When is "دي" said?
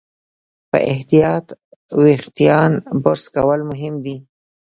4.05-4.17